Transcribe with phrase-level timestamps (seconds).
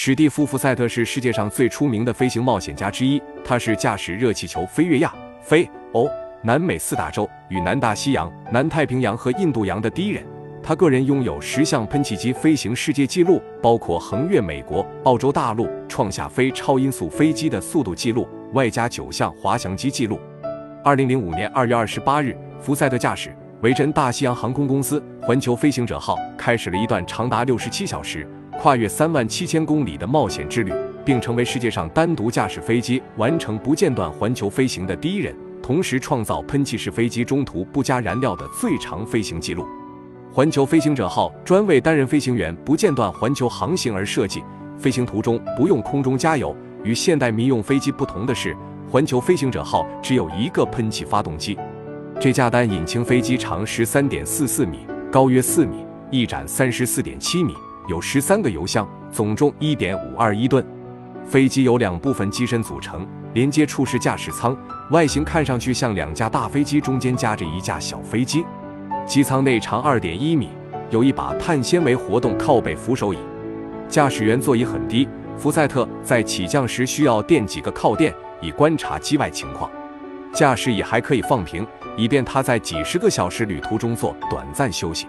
[0.00, 6.08] 史蒂夫·福赛特是世界上最出名的飞行冒险家之一，他是驾驶热气球飞越亚、非、欧、
[6.40, 10.24] 南美四大洲与南大西洋、南太平洋和印度洋的第一人。
[10.62, 20.20] 他个人拥有十项喷气机飞行世界纪录，包括横越美国、澳洲大陆，创下飞超音速飞机的速度纪录，外加九项滑翔机纪录。
[20.84, 28.24] 二零零五年二月二十八日，福赛特驾驶维珍大西洋航空公司环球飞行者号开始了一段长达六十七小时、
[28.58, 30.72] 跨越三万七千公里的冒险之旅，
[31.04, 39.64] 并成为世界上单独驾驶飞机完成不间断环球飞行的第一人，同时创造喷气式飞机中途不加燃料的最长飞行记录。
[40.32, 44.42] 环球飞行者号专为单人飞行员不间断环球航行而设计，
[44.76, 46.54] 飞行途中不用空中加油。
[46.82, 48.56] 与现代民用飞机不同的是，
[48.90, 51.56] 环球飞行者号只有一个喷气发动机。
[52.18, 54.80] 这架单引擎飞机长十三点四四米，
[55.12, 57.54] 高约四米，翼展三十四点七米，
[57.88, 60.62] 有十三个油箱，总重一点五二一吨。
[61.26, 64.54] 飞机由两部分机身组成，连接处是驾驶舱，
[64.90, 68.44] 外形看上去像两架大飞机中间夹着一架小飞机。
[69.06, 70.50] 机舱内长二点一米，
[70.90, 73.18] 有一把碳纤维活动靠背扶手椅。
[73.88, 79.70] 驾驶员座椅很低，福赛特在起降时需要垫几个靠垫，以观察机外情况。
[80.30, 85.06] 驾驶椅还可以放平，以便他在几十个小时旅途中做短暂休息。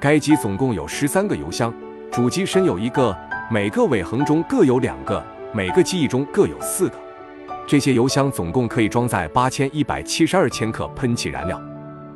[0.00, 1.72] 该机总共有十三个油箱，
[2.10, 3.16] 主机身有一个，
[3.50, 6.98] 每个尾横中各有两个，每个机翼中各有四个。
[7.66, 11.60] 这些油箱总共可以装载八千一百七十二千克喷气燃料。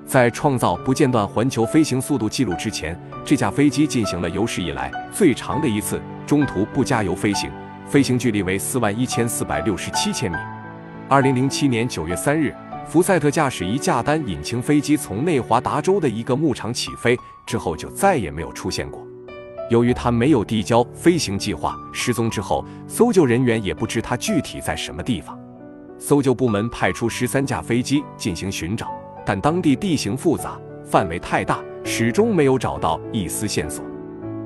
[0.04, 7.50] 在创造不间断环球飞行速度记录之前，这架飞机进行了有史以来最长的一次中途不加油飞行，
[7.86, 10.36] 飞行距离为四万一千四百六十七千米。
[11.08, 12.52] 二零零七年九月三日，
[12.88, 19.06] 福赛特驾驶一架单引擎飞机从内华达州的一个牧场起飞，之后就再也没有出现过。
[19.70, 25.38] 由于他没有递交飞行计划，失踪之后，搜救人员也不知他具体在什么地方。
[25.98, 28.90] 搜救部门派出十三架飞机进行寻找。
[29.24, 33.84] 但当地地形复杂，范围太大，始终没有找到一丝线索。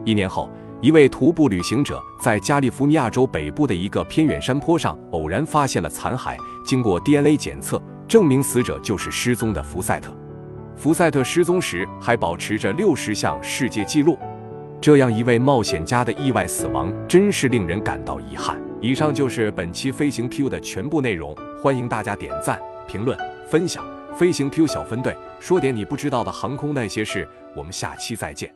[0.05, 0.51] 一年后，
[0.83, 10.15] 一位徒步旅行者在加利福尼亚州北部的一个偏远山坡上偶然发现了残骸，经过 DNA 检测，证明死者就是失踪的福赛特。
[10.77, 14.19] 福赛特失踪时还保持着六十项世界纪录，
[14.87, 18.57] 这样一位冒险家的意外死亡真是令人感到遗憾。
[18.81, 23.19] 以上就是本期飞行 Q 的全部内容，欢迎大家点赞、评论、
[23.51, 23.85] 分享。
[24.17, 28.49] 飞行 Q 小分队说点你不知道的航空那些事，我们下期再见。